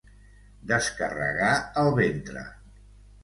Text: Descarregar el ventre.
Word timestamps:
Descarregar 0.71 1.51
el 1.83 1.91
ventre. 1.99 2.47